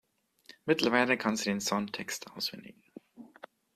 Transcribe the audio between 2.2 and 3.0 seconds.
auswendig.